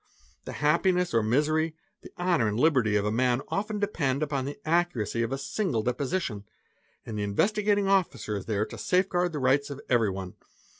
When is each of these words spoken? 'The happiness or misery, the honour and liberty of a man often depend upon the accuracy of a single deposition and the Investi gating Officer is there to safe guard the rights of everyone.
'The 0.45 0.53
happiness 0.53 1.13
or 1.13 1.21
misery, 1.21 1.75
the 2.01 2.09
honour 2.17 2.47
and 2.47 2.59
liberty 2.59 2.95
of 2.95 3.05
a 3.05 3.11
man 3.11 3.39
often 3.49 3.77
depend 3.77 4.23
upon 4.23 4.45
the 4.45 4.59
accuracy 4.67 5.21
of 5.21 5.31
a 5.31 5.37
single 5.37 5.83
deposition 5.83 6.43
and 7.05 7.19
the 7.19 7.23
Investi 7.23 7.63
gating 7.63 7.87
Officer 7.87 8.35
is 8.35 8.47
there 8.47 8.65
to 8.65 8.79
safe 8.79 9.07
guard 9.07 9.31
the 9.31 9.37
rights 9.37 9.69
of 9.69 9.79
everyone. 9.89 10.33